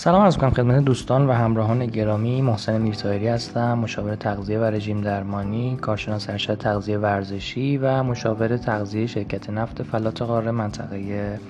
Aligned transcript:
سلام 0.00 0.22
عرض 0.22 0.36
کنم 0.36 0.50
خدمت 0.50 0.84
دوستان 0.84 1.26
و 1.26 1.32
همراهان 1.32 1.86
گرامی. 1.86 2.42
محسن 2.42 2.80
میرتایری 2.80 3.28
هستم 3.28 3.78
مشاور 3.78 4.14
تغذیه 4.16 4.58
و 4.58 4.64
رژیم 4.64 5.00
درمانی 5.00 5.76
کارشناس 5.76 6.30
ارشد 6.30 6.58
تغذیه 6.58 6.98
ورزشی 6.98 7.78
و 7.78 8.02
مشاور 8.02 8.56
تغذیه 8.56 9.06
شرکت 9.06 9.50
نفت 9.50 9.82
فلات 9.82 10.22
قاره 10.22 10.50
منطقه 10.50 11.40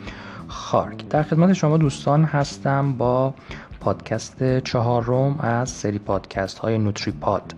خارک. 0.49 1.09
در 1.09 1.23
خدمت 1.23 1.53
شما 1.53 1.77
دوستان 1.77 2.25
هستم 2.25 2.93
با 2.93 3.35
پادکست 3.81 4.59
چهارم 4.59 5.41
از 5.41 5.69
سری 5.71 5.99
پادکست 5.99 6.59
های 6.59 6.79
نوتری 6.79 7.13
پاد 7.13 7.55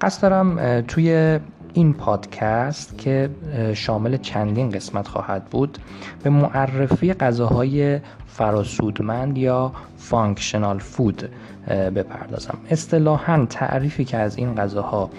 قصد 0.00 0.22
دارم 0.22 0.80
توی 0.80 1.38
این 1.74 1.94
پادکست 1.94 2.98
که 2.98 3.30
شامل 3.74 4.16
چندین 4.16 4.70
قسمت 4.70 5.08
خواهد 5.08 5.44
بود 5.44 5.78
به 6.22 6.30
معرفی 6.30 7.12
غذاهای 7.12 8.00
فراسودمند 8.26 9.38
یا 9.38 9.72
functional 9.96 10.78
food 10.78 11.28
بپردازم. 11.68 12.58
اصطلاحا 12.70 13.46
تعریفی 13.50 14.04
که 14.04 14.16
از 14.16 14.36
این 14.36 14.54
غذاها 14.54 15.10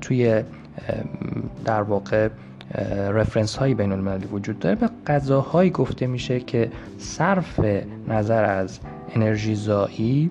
توی 0.00 0.42
در 1.64 1.82
واقع 1.82 2.28
reference 3.10 3.56
های 3.56 3.74
بین 3.74 3.92
المللی 3.92 4.26
وجود 4.26 4.58
داره 4.58 4.74
به 4.74 4.90
غذاهایی 5.06 5.70
گفته 5.70 6.06
میشه 6.06 6.40
که 6.40 6.70
صرف 6.98 7.60
نظر 8.08 8.44
از 8.44 8.78
انرژی 9.14 9.54
زایی 9.54 10.30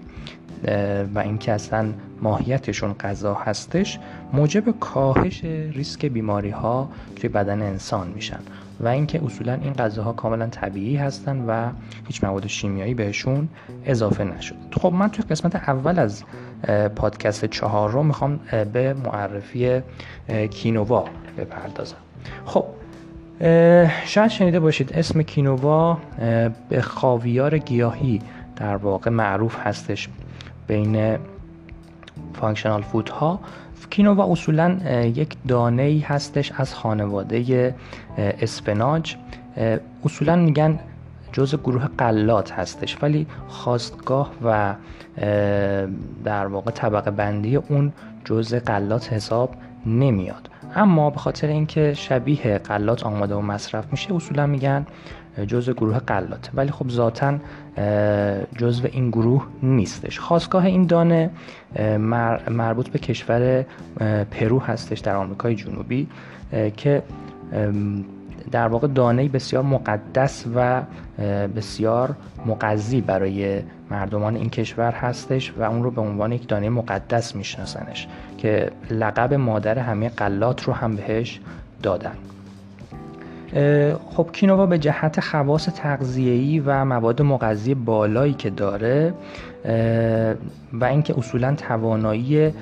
و 1.16 1.20
اینکه 1.20 1.52
اصلا 1.52 1.86
ماهیتشون 2.22 2.94
غذا 2.94 3.34
هستش 3.34 4.00
موجب 4.34 4.80
کاهش 4.80 5.44
ریسک 5.44 6.06
بیماری 6.06 6.50
ها 6.50 6.90
توی 7.16 7.30
بدن 7.30 7.62
انسان 7.62 8.08
میشن. 8.08 8.40
و 8.80 8.88
اینکه 8.88 9.26
اصولا 9.26 9.54
این 9.54 9.74
غذاها 9.74 10.14
کاملا 10.14 10.48
طبیعی 10.48 10.96
هستن 10.96 11.46
و 11.48 11.70
هیچ 12.08 12.24
مواد 12.24 12.48
شیمیایی 12.48 12.94
بهشون 12.94 13.50
اضافه 13.86 14.24
نشده. 14.24 14.58
خب 14.82 14.94
من 14.94 15.10
توی 15.10 15.26
قسمت 15.26 15.56
اول 15.56 16.00
از 16.00 16.24
پادکست 16.96 17.46
چهار 17.46 17.92
رو 17.92 18.04
می‌خوام 18.04 18.40
به 18.74 18.94
معرفی 18.94 19.82
کینووا 20.52 21.06
بپردازم. 21.38 21.98
خب 22.46 22.66
شاید 24.06 24.30
شنیده 24.30 24.60
باشید 24.60 24.94
اسم 24.94 25.22
کینووا 25.22 25.98
به 26.70 26.82
خاویار 26.82 27.58
گیاهی 27.58 28.22
در 28.56 28.76
واقع 28.76 29.12
معروف 29.12 29.58
هستش. 29.60 30.10
بین 30.68 31.18
functional 32.34 32.82
food 32.82 33.10
ها 33.10 33.40
کینووا 33.90 34.32
اصولا 34.32 34.78
یک 35.16 35.36
دانه 35.48 35.82
ای 35.82 36.00
هستش 36.00 36.52
از 36.52 36.74
خانواده 36.74 37.76
spinach. 38.18 39.16
اصولا 40.06 40.36
میگن 40.36 40.80
جز 41.32 41.56
گروه 41.56 41.88
غلات 41.98 42.52
هستش 42.52 42.98
ولی 43.02 43.28
خاستگاه 43.48 44.32
و 44.44 44.76
در 46.24 46.48
واقع 46.48 46.72
طبقه 46.72 47.12
بندی 47.12 47.56
اون 47.56 47.94
جز 48.26 48.54
غلات 48.54 49.14
حساب 49.14 49.56
نمیاد. 49.86 50.50
اما 50.76 51.10
به 51.10 51.18
خاطر 51.18 51.48
اینکه 51.48 51.94
شبیه 51.94 52.58
غلات 52.58 53.06
آماده 53.06 53.36
و 53.36 53.42
مصرف 53.42 53.92
میشه 53.92 54.16
اصولا 54.16 54.46
میگن 54.48 54.86
جزء 55.48 55.74
گروه 55.74 56.00
غلات 56.00 56.50
ولی 56.54 56.72
خب 56.72 56.90
ذاتا 56.90 57.38
جزو 58.58 58.88
این 58.92 59.10
گروه 59.10 59.48
نیستش. 59.64 60.20
خواستگاه 60.20 60.66
این 60.66 60.86
دانه 60.86 61.30
مربوط 62.50 62.90
به 62.90 63.00
کشور 63.00 63.66
پرو 64.32 64.60
هستش 64.60 65.00
در 65.00 65.16
آمریکای 65.16 65.56
جنوبی 65.56 66.08
که 66.78 67.04
در 68.52 68.68
واقع 68.68 68.88
دانه 68.88 69.30
بسیار 69.30 69.64
مقدس 69.64 70.46
و 70.56 70.82
بسیار 71.56 72.16
مقضی 72.46 73.02
برای 73.02 73.62
مردمان 73.94 74.36
این 74.36 74.50
کشور 74.50 74.92
هستش 74.92 75.54
و 75.58 75.64
اون 75.64 75.84
رو 75.84 75.92
به 75.92 76.02
عنوان 76.02 76.32
یک 76.32 76.48
دانه 76.48 76.70
مقدس 76.70 77.36
میشناسنش 77.36 78.08
که 78.38 78.72
لقب 78.92 79.34
مادر 79.34 79.80
همه 79.80 80.10
قلات 80.10 80.64
رو 80.64 80.74
هم 80.74 80.96
بهش 80.96 81.40
دادن. 81.84 82.16
خب 84.10 84.30
کینووا 84.34 84.66
به 84.66 84.78
جهت 84.78 85.20
خواص 85.20 85.70
تغذیه‌ای 85.70 86.60
و 86.60 86.86
مواد 86.86 87.22
مغذی 87.22 87.74
بالایی 87.74 88.34
که 88.34 88.50
داره 88.50 89.14
و 90.74 90.86
اینکه 90.86 91.18
اصولا 91.18 91.56
توانایی 91.56 92.54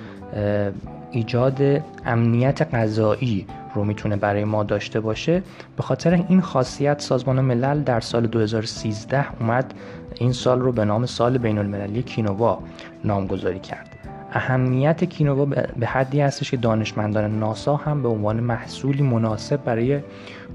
ایجاد 1.11 1.61
امنیت 2.05 2.75
غذایی 2.75 3.47
رو 3.75 3.83
می‌تونه 3.83 4.15
برای 4.15 4.43
ما 4.43 4.63
داشته 4.63 4.99
باشه. 4.99 5.43
به 5.77 5.83
خاطر 5.83 6.13
این 6.29 6.41
خاصیت 6.41 7.01
سازمان 7.01 7.41
ملل 7.41 7.83
در 7.83 7.99
سال 7.99 8.27
2013 8.27 9.25
اومد 9.39 9.73
این 10.21 10.31
سال 10.31 10.59
رو 10.59 10.71
به 10.71 10.85
نام 10.85 11.05
سال 11.05 11.37
بین 11.37 11.57
المللی 11.57 12.03
کینووا 12.03 12.59
نامگذاری 13.03 13.59
کرد. 13.59 13.89
اهمیت 14.31 15.03
کینووا 15.03 15.45
به 15.79 15.87
حدی 15.87 16.21
هستش 16.21 16.51
که 16.51 16.57
دانشمندان 16.57 17.39
ناسا 17.39 17.75
هم 17.75 18.03
به 18.03 18.09
عنوان 18.09 18.39
محصولی 18.39 19.03
مناسب 19.03 19.63
برای 19.63 19.99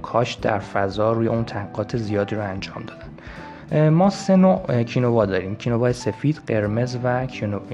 کاشت 0.02 0.40
در 0.40 0.58
فضا 0.58 1.12
روی 1.12 1.28
اون 1.28 1.44
تحقیقات 1.44 1.96
زیادی 1.96 2.36
رو 2.36 2.42
انجام 2.42 2.84
دادن. 2.86 3.88
ما 3.88 4.10
سه 4.10 4.36
نوع 4.36 4.82
کینووا 4.82 5.26
داریم. 5.26 5.56
کینووا 5.56 5.92
سفید، 5.92 6.40
قرمز 6.46 6.98
و 7.04 7.26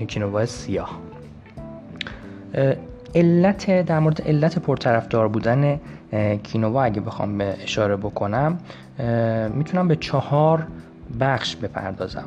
کینووا 0.06 0.46
سیاه. 0.46 0.98
علت 3.14 3.86
در 3.86 3.98
مورد 3.98 4.22
علت 4.22 4.58
پرطرفدار 4.58 5.28
بودن 5.28 5.80
کینووا 6.42 6.82
اگه 6.82 7.00
بخوام 7.00 7.38
به 7.38 7.54
اشاره 7.62 7.96
بکنم 7.96 8.58
می‌تونم 9.54 9.88
به 9.88 9.96
چهار 9.96 10.66
بخش 11.20 11.56
بپردازم. 11.56 12.24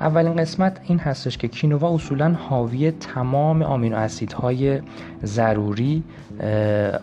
اولین 0.00 0.36
قسمت 0.36 0.80
این 0.84 0.98
هستش 0.98 1.38
که 1.38 1.48
کینووا 1.48 1.94
اصولا 1.94 2.34
حاوی 2.48 2.90
تمام 2.90 3.62
آمینو 3.62 3.96
اسیدهای 3.96 4.80
ضروری 5.24 6.02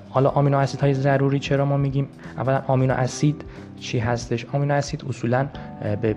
حالا 0.10 0.30
آمینو 0.30 0.58
اسیدهای 0.58 0.94
ضروری 0.94 1.40
چرا 1.40 1.66
ما 1.66 1.78
میگیم؟ 1.78 2.08
اولا 2.38 2.64
آمینو 2.68 2.94
اسید 2.94 3.46
چی 3.80 4.00
هستش؟ 4.00 4.46
آمینو 4.54 4.74
اسید 4.74 5.06
اصولا 5.10 5.48
به 6.02 6.16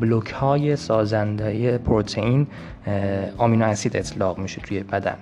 بلوک 0.00 0.30
های 0.30 0.76
سازنده 0.76 1.78
پروتئین 1.78 2.46
آمینو 3.38 3.64
اسید 3.64 3.96
اطلاق 3.96 4.38
میشه 4.38 4.60
توی 4.60 4.82
بدن. 4.82 5.16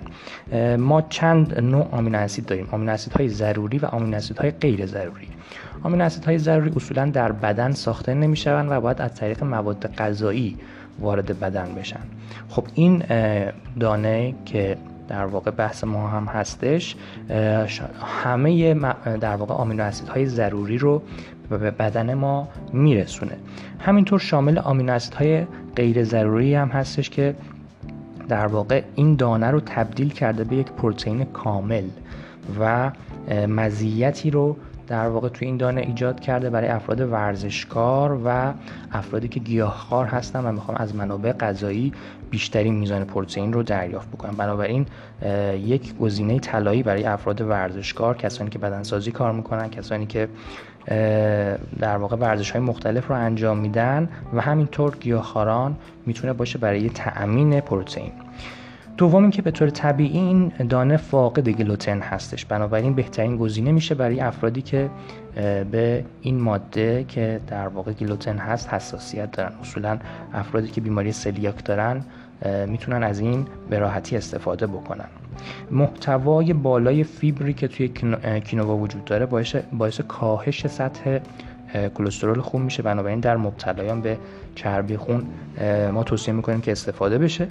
ما 0.77 1.01
چند 1.01 1.59
نوع 1.59 1.87
آمینو 1.91 2.17
اسید 2.17 2.45
داریم؟ 2.45 2.67
آمینو 2.71 2.91
اسیدهای 2.91 3.29
ضروری 3.29 3.77
و 3.77 3.85
آمینو 3.85 4.17
اسیدهای 4.17 4.51
غیر 4.51 4.85
ضروری. 4.85 5.27
آمینو 5.83 6.03
اسیدهای 6.03 6.37
ضروری 6.37 6.71
اصولا 6.75 7.05
در 7.05 7.31
بدن 7.31 7.71
ساخته 7.71 8.13
نمی‌شوند 8.13 8.71
و 8.71 8.81
باید 8.81 9.01
از 9.01 9.15
طریق 9.15 9.43
مواد 9.43 9.95
غذایی 9.95 10.57
وارد 10.99 11.39
بدن 11.39 11.75
بشن. 11.75 11.99
خب 12.49 12.63
این 12.73 13.03
دانه 13.79 14.35
که 14.45 14.77
در 15.07 15.25
واقع 15.25 15.51
بحث 15.51 15.83
ما 15.83 16.07
هم 16.07 16.25
هستش. 16.25 16.95
همه 18.23 18.73
در 19.21 19.35
واقع 19.35 19.53
آمینو 19.53 19.83
اسیدهای 19.83 20.25
ضروری 20.25 20.77
رو 20.77 21.01
به 21.49 21.71
بدن 21.71 22.13
ما 22.13 22.47
میرسونه. 22.73 23.37
همینطور 23.79 24.19
شامل 24.19 24.59
آمینو 24.59 24.93
اسیدهای 24.93 25.45
غیر 25.75 26.03
ضروری 26.03 26.55
هم 26.55 26.67
هستش 26.67 27.09
که 27.09 27.35
در 28.29 28.47
واقع 28.47 28.83
این 28.95 29.15
دانه 29.15 29.51
رو 29.51 29.59
تبدیل 29.59 30.09
کرده 30.13 30.43
به 30.43 30.55
یک 30.55 30.71
پروتئین 30.71 31.25
کامل 31.25 31.83
و 32.59 32.91
مزیتی 33.31 34.31
رو 34.31 34.57
در 34.87 35.07
واقع 35.07 35.29
توی 35.29 35.47
این 35.47 35.57
دانه 35.57 35.81
ایجاد 35.81 36.19
کرده 36.19 36.49
برای 36.49 36.67
افراد 36.67 37.01
ورزشکار 37.01 38.21
و 38.25 38.53
افرادی 38.91 39.27
که 39.27 39.39
گیاهخوار 39.39 40.05
هستن 40.05 40.45
و 40.45 40.51
می‌خوام 40.51 40.77
از 40.77 40.95
منابع 40.95 41.31
غذایی 41.31 41.93
بیشترین 42.29 42.75
میزان 42.75 43.03
پروتئین 43.05 43.53
رو 43.53 43.63
دریافت 43.63 44.09
بکنن. 44.11 44.31
بنابراین 44.31 44.85
یک 45.65 45.97
گزینه 45.97 46.39
طلایی 46.39 46.83
برای 46.83 47.03
افراد 47.03 47.41
ورزشکار 47.41 48.17
کسانی 48.17 48.49
که 48.49 48.59
بدنسازی 48.59 49.11
کار 49.11 49.31
می‌کنن 49.31 49.69
کسانی 49.69 50.05
که 50.05 50.27
در 51.79 51.97
واقع 51.97 52.15
ورزش 52.15 52.51
های 52.51 52.61
مختلف 52.61 53.07
رو 53.07 53.15
انجام 53.15 53.57
میدن 53.57 54.09
و 54.33 54.41
همینطور 54.41 54.97
گیاهخواران 54.99 55.75
می‌تونه 56.05 56.33
باشه 56.33 56.59
برای 56.59 56.89
تأمین 56.89 57.59
پروتئین. 57.61 58.11
دوم 58.97 59.21
اینکه 59.21 59.41
به 59.41 59.51
طور 59.51 59.69
طبیعی 59.69 60.17
این 60.17 60.47
دانه 60.69 60.97
فاقد 60.97 61.49
گلوتن 61.49 61.99
هستش. 61.99 62.45
بنابراین 62.45 62.93
بهترین 62.93 63.37
گزینه 63.37 63.71
میشه 63.71 63.95
برای 63.95 64.19
افرادی 64.19 64.61
که 64.61 64.89
به 65.71 66.05
این 66.21 66.39
ماده 66.39 67.05
که 67.07 67.39
در 67.47 67.67
واقع 67.67 67.91
گلوتن 67.93 68.37
هست 68.37 68.73
حساسیت 68.73 69.31
دارن. 69.31 69.51
اصولا 69.61 69.97
افرادی 70.33 70.67
که 70.67 70.81
بیماری 70.81 71.11
سلیاک 71.11 71.65
دارن 71.65 72.01
می‌تونن 72.67 73.03
از 73.03 73.19
این 73.19 73.45
به 73.69 73.79
راحتی 73.79 74.17
استفاده 74.17 74.67
بکنن. 74.67 75.07
محتوای 75.71 76.53
بالای 76.53 77.03
فیبری 77.03 77.53
که 77.53 77.67
توی 77.67 77.87
کینووا 78.39 78.77
وجود 78.77 79.05
داره 79.05 79.25
باعث, 79.25 79.55
باعث 79.55 80.01
کاهش 80.01 80.67
سطح 80.67 81.19
کلسترول 81.95 82.41
خون 82.41 82.61
میشه. 82.61 82.83
بنابراین 82.83 83.19
در 83.19 83.37
مبتلایان 83.37 84.01
به 84.01 84.17
چربی 84.55 84.97
خون 84.97 85.25
ما 85.91 86.03
توصیه 86.03 86.33
می‌کنیم 86.33 86.61
که 86.61 86.71
استفاده 86.71 87.17
بشه. 87.17 87.47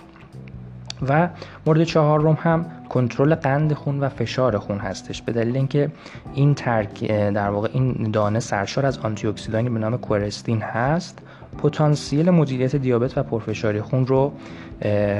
و 1.08 1.28
مورد 1.66 1.84
چهارم 1.84 2.38
هم 2.40 2.66
کنترل 2.88 3.34
قند 3.34 3.72
خون 3.72 4.00
و 4.00 4.08
فشار 4.08 4.58
خون 4.58 4.78
هستش. 4.78 5.22
به 5.22 5.32
دلیل 5.32 5.56
اینکه 5.56 5.90
این 6.34 6.54
ترک 6.54 7.04
در 7.10 7.48
واقع 7.50 7.68
این 7.72 8.10
دانه 8.12 8.40
سرشار 8.40 8.86
از 8.86 8.98
آنتی 8.98 9.26
اکسیدانی 9.26 9.70
به 9.70 9.78
نام 9.78 9.96
کورستین 9.96 10.62
هست 10.62 11.18
پتانسیل 11.58 12.30
مدیریت 12.30 12.76
دیابت 12.76 13.18
و 13.18 13.22
پرفشاری 13.22 13.80
خون 13.80 14.06
رو 14.06 14.32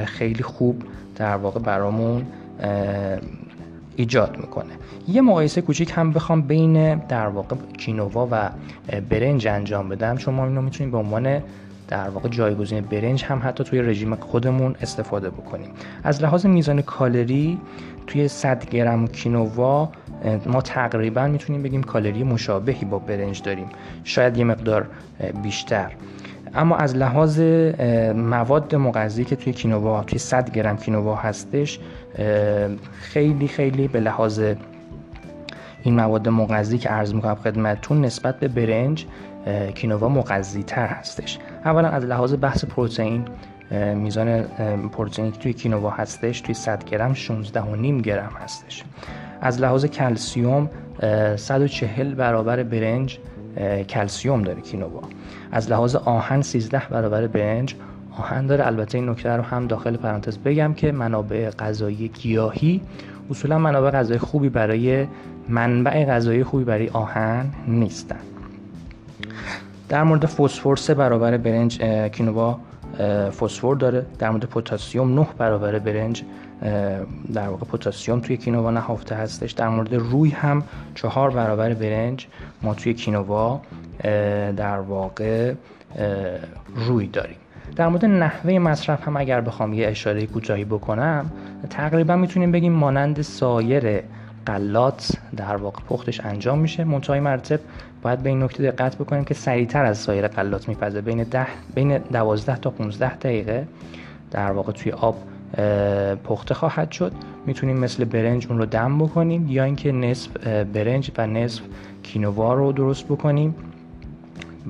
خیلی 0.05 0.43
خوب 0.43 0.83
در 1.15 1.35
واقع 1.35 1.59
برامون 1.59 2.25
ایجاد 3.95 4.37
می‌کنه. 4.37 4.73
یه 5.07 5.21
مقایسه 5.21 5.61
کوچیک 5.61 5.93
هم 5.95 6.11
بخوام 6.11 6.41
بین 6.41 6.95
در 6.95 7.27
واقع 7.27 7.55
کینووا 7.77 8.27
و 8.31 8.49
برنج 9.09 9.47
انجام 9.47 9.89
بدم. 9.89 10.17
چون 10.17 10.33
ما 10.33 10.45
اینو 10.45 10.61
می‌تونیم 10.61 10.91
به 10.91 10.97
عنوان 10.97 11.41
در 11.87 12.09
واقع 12.09 12.29
جایگزین 12.29 12.81
برنج 12.81 13.23
هم 13.23 13.41
حتی 13.43 13.63
توی 13.63 13.81
رژیم 13.81 14.15
خودمون 14.15 14.75
استفاده 14.81 15.29
بکنیم. 15.29 15.69
از 16.03 16.23
لحاظ 16.23 16.45
میزان 16.45 16.81
کالری 16.81 17.59
توی 18.07 18.27
100 18.27 18.69
گرم 18.69 19.07
کینووا 19.07 19.89
ما 20.45 20.61
تقریبا 20.61 21.27
می‌تونیم 21.27 21.63
بگیم 21.63 21.83
کالری 21.83 22.23
مشابهی 22.23 22.85
با 22.85 22.99
برنج 22.99 23.41
داریم. 23.41 23.67
شاید 24.03 24.37
یه 24.37 24.43
مقدار 24.43 24.87
بیشتر. 25.43 25.91
اما 26.55 26.75
از 26.75 26.95
لحاظ 26.95 27.39
مواد 28.15 28.75
مغذی 28.75 29.25
که 29.25 29.35
توی 29.35 29.53
کینووا 29.53 30.03
توی 30.03 30.19
100 30.19 30.51
گرم 30.51 30.77
کینووا 30.77 31.15
هستش 31.15 31.79
خیلی 32.99 33.47
خیلی 33.47 33.87
به 33.87 33.99
لحاظ 33.99 34.41
این 35.83 35.95
مواد 35.95 36.29
مغذی 36.29 36.77
که 36.77 36.89
عرض 36.89 37.13
می‌کنم 37.13 37.35
خدمتتون 37.35 38.05
نسبت 38.05 38.39
به 38.39 38.47
برنج 38.47 39.05
کینووا 39.75 40.09
مغذی 40.09 40.63
تر 40.63 40.87
هستش. 40.87 41.39
اولا 41.65 41.87
از 41.87 42.05
لحاظ 42.05 42.33
بحث 42.41 42.65
پروتئین 42.65 43.25
میزان 43.95 44.41
پروتئینی 44.91 45.31
که 45.31 45.39
توی 45.39 45.53
کینووا 45.53 45.89
هستش 45.89 46.41
توی 46.41 46.53
100 46.53 46.83
گرم 46.83 47.13
16 47.13 47.61
و 47.61 47.75
نیم 47.75 48.01
گرم 48.01 48.31
هستش. 48.43 48.83
از 49.41 49.61
لحاظ 49.61 49.85
کلسیوم 49.85 50.69
140 51.35 52.15
برابر 52.15 52.63
برنج 52.63 53.19
کلسیوم 53.89 54.41
داره 54.41 54.61
کینووا 54.61 55.01
از 55.51 55.71
لحاظ 55.71 55.95
آهن 55.95 56.41
13 56.41 56.81
برابر 56.89 57.27
برنج. 57.27 57.75
آهن 58.17 58.45
داره 58.45 58.67
البته 58.67 58.97
این 58.97 59.09
نکته 59.09 59.29
رو 59.29 59.43
هم 59.43 59.67
داخل 59.67 59.97
پرانتز 59.97 60.37
بگم 60.37 60.73
که 60.73 60.91
منابع 60.91 61.49
غذایی 61.49 62.07
گیاهی 62.07 62.81
اصولا 63.29 63.57
منابع 63.57 63.91
غذایی 63.91 64.19
خوبی 64.19 64.49
برای 64.49 65.07
منبع 65.49 66.05
غذایی 66.05 66.43
خوبی 66.43 66.63
برای 66.63 66.89
آهن 66.89 67.45
نیستن. 67.67 68.19
در 69.89 70.03
مورد 70.03 70.25
فسفر 70.25 70.75
سه 70.75 70.93
برابر 70.93 71.37
برنج 71.37 71.81
کینووا 72.11 72.59
فسفر 73.39 73.75
داره. 73.75 74.05
در 74.19 74.29
مورد 74.29 74.45
پتاسیم 74.45 75.15
9 75.15 75.27
برابر 75.37 75.79
برنج 75.79 76.23
در 77.33 77.47
واقع 77.47 77.65
پتاسیم 77.65 78.19
توی 78.19 78.37
کینووا 78.37 78.71
نهفته 78.71 79.15
هستش. 79.15 79.51
در 79.51 79.69
مورد 79.69 79.93
روی 79.93 80.29
هم 80.29 80.63
چهار 80.95 81.29
برابر 81.29 81.73
برنج 81.73 82.27
ما 82.61 82.73
توی 82.73 82.93
کینووا 82.93 83.61
در 84.57 84.79
واقع 84.79 85.53
روی 86.75 87.07
داریم. 87.07 87.37
در 87.75 87.87
مورد 87.87 88.05
نحوه 88.05 88.59
مصرف 88.59 89.07
هم 89.07 89.17
اگر 89.17 89.41
بخوام 89.41 89.73
یه 89.73 89.87
اشاره 89.87 90.25
کوتاهی 90.25 90.65
بکنم 90.65 91.31
تقریبا 91.69 92.15
می‌تونیم 92.15 92.51
بگیم 92.51 92.73
مانند 92.73 93.21
سایر 93.21 94.01
قلات 94.45 95.11
در 95.37 95.55
واقع 95.55 95.79
پختش 95.89 96.21
انجام 96.21 96.59
میشه. 96.59 96.83
منتهای 96.83 97.19
مرتب 97.19 97.59
باید 98.01 98.19
به 98.19 98.29
این 98.29 98.43
نکته 98.43 98.71
دقت 98.71 98.95
بکنیم 98.95 99.23
که 99.23 99.33
سریعتر 99.33 99.85
از 99.85 99.97
سایر 99.97 100.27
قلات 100.27 100.69
میپزه. 100.69 101.01
بین 101.01 101.23
ده 101.23 101.47
بین 101.75 101.97
12 101.97 102.57
تا 102.57 102.69
15 102.69 103.15
دقیقه 103.15 103.67
در 104.31 104.51
واقع 104.51 104.71
توی 104.71 104.91
آب 104.91 105.17
پخته 106.23 106.53
خواهد 106.53 106.91
شد. 106.91 107.11
می‌تونیم 107.45 107.77
مثل 107.79 108.05
برنج 108.05 108.47
اون 108.47 108.57
رو 108.57 108.65
دم 108.65 108.97
بکنیم 108.97 109.47
یا 109.49 109.63
اینکه 109.63 109.91
نصف 109.91 110.47
برنج 110.47 111.11
و 111.17 111.27
نصف 111.27 111.61
کینووا 112.03 112.53
رو 112.53 112.71
درست 112.71 113.05
بکنیم 113.05 113.55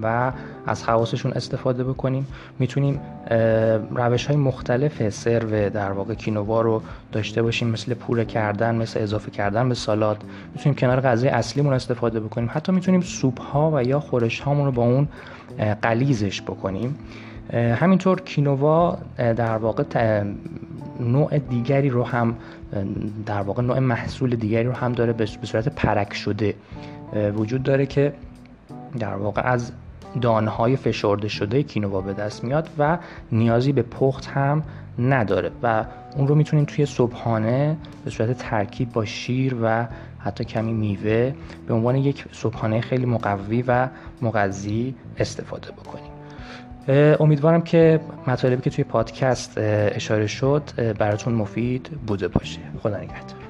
و 0.02 0.32
از 0.68 0.84
خواصشون 0.84 1.32
استفاده 1.32 1.84
بکنیم. 1.84 2.28
می‌تونیم 2.60 3.00
روش 3.96 4.26
های 4.26 4.36
مختلف 4.36 5.10
سرو 5.10 5.70
در 5.70 5.92
واقع 5.92 6.14
کینووا 6.14 6.62
رو 6.62 6.82
داشته 7.12 7.42
باشیم 7.42 7.68
مثل 7.68 7.94
پوره 7.94 8.26
کردن 8.26 8.76
مثل 8.76 9.00
اضافه 9.00 9.32
کردن 9.32 9.70
به 9.70 9.76
سالاد. 9.76 10.24
می‌تونیم 10.56 10.76
کنار 10.76 11.02
غذای 11.02 11.30
اصلیمون 11.30 11.74
استفاده 11.74 12.20
بکنیم. 12.20 12.50
حتی 12.54 12.72
می‌تونیم 12.72 13.02
سوپ 13.02 13.42
ها 13.42 13.72
و 13.74 13.84
یا 13.84 14.00
خورش 14.00 14.40
هامون 14.40 14.66
رو 14.66 14.72
با 14.72 14.84
اون 14.84 15.08
قلیزش 15.82 16.42
بکنیم. 16.42 16.96
همینطور 17.54 18.22
کینووا 18.22 18.98
در 19.18 19.58
واقع 19.58 20.24
نوع 21.00 21.40
دیگری 21.40 21.90
رو 21.90 22.04
هم 22.04 22.36
در 23.26 23.42
واقع 23.42 23.64
نوع 23.64 23.80
محصول 23.80 24.36
دیگری 24.36 24.64
رو 24.64 24.74
هم 24.74 24.92
داره 24.92 25.14
به 25.14 25.26
صورت 25.26 25.70
پرک 25.70 26.14
شده 26.14 26.54
وجود 27.36 27.64
داره 27.64 27.86
که 27.86 28.14
در 29.00 29.16
واقع 29.16 29.42
از 29.42 29.72
دانهای 30.22 30.76
فشرده 30.76 31.28
شده 31.28 31.64
کینووا 31.64 32.02
به 32.02 32.14
دست 32.14 32.44
میاد 32.44 32.70
و 32.78 32.98
نیازی 33.32 33.72
به 33.72 33.82
پخت 33.82 34.26
هم 34.26 34.64
نداره 35.00 35.52
و 35.64 35.86
اون 36.18 36.28
رو 36.28 36.36
می‌تونیم 36.36 36.66
توی 36.66 36.86
صبحانه 36.86 37.78
به 38.06 38.12
صورت 38.12 38.38
ترکیب 38.38 38.94
با 38.94 39.06
شیر 39.06 39.56
و 39.62 39.88
حتی 40.20 40.44
کمی 40.44 40.74
میوه 40.74 41.34
به 41.68 41.74
عنوان 41.74 41.96
یک 41.96 42.26
صبحانه 42.32 42.82
خیلی 42.82 43.06
مقوی 43.06 43.64
و 43.68 43.88
مغذی 44.22 44.96
استفاده 45.18 45.72
بکنیم 45.72 46.12
امیدوارم 47.20 47.62
که 47.62 48.00
مطالبی 48.28 48.62
که 48.62 48.70
توی 48.70 48.84
پادکست 48.84 49.54
اشاره 49.58 50.28
شد 50.28 50.64
براتون 50.98 51.34
مفید 51.34 51.90
بوده 52.08 52.28
باشه. 52.28 52.60
خدا 52.84 52.98
نگهدار. 52.98 53.45